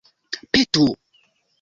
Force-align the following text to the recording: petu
petu 0.51 0.85